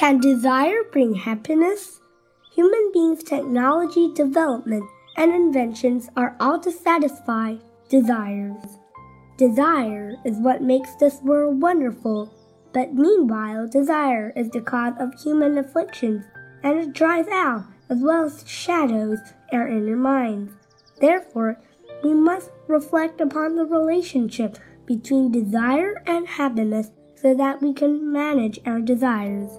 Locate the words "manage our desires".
28.10-29.50